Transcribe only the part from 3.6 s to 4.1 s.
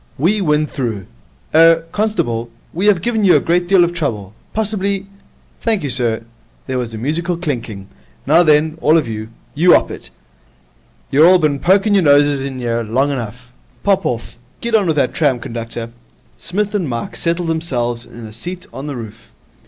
deal of